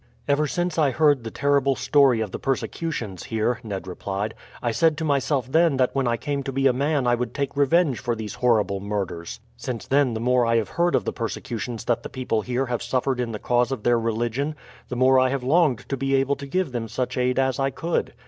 [0.27, 4.33] "Ever since I heard the terrible story of the persecutions here," Ned replied.
[4.59, 7.35] "I said to myself then that when I came to be a man I would
[7.35, 9.41] take revenge for these horrible murders.
[9.57, 12.81] Since then the more I have heard of the persecutions that the people here have
[12.81, 14.55] suffered in the cause of their religion,
[14.89, 17.69] the more I have longed to be able to give them such aid as I
[17.69, 18.15] could.